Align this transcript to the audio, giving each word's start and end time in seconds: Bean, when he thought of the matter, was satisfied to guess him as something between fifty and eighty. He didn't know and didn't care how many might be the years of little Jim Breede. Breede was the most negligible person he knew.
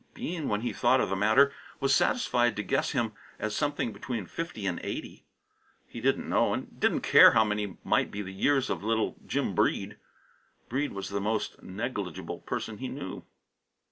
Bean, 0.15 0.47
when 0.49 0.61
he 0.61 0.73
thought 0.73 0.99
of 0.99 1.09
the 1.09 1.15
matter, 1.15 1.53
was 1.79 1.93
satisfied 1.93 2.55
to 2.55 2.63
guess 2.63 2.89
him 2.93 3.13
as 3.37 3.55
something 3.55 3.93
between 3.93 4.25
fifty 4.25 4.65
and 4.65 4.79
eighty. 4.81 5.25
He 5.85 6.01
didn't 6.01 6.27
know 6.27 6.55
and 6.55 6.79
didn't 6.79 7.01
care 7.01 7.33
how 7.33 7.43
many 7.45 7.77
might 7.83 8.09
be 8.09 8.23
the 8.23 8.33
years 8.33 8.71
of 8.71 8.83
little 8.83 9.17
Jim 9.27 9.53
Breede. 9.53 9.97
Breede 10.69 10.93
was 10.93 11.09
the 11.09 11.21
most 11.21 11.61
negligible 11.61 12.39
person 12.39 12.79
he 12.79 12.87
knew. 12.87 13.25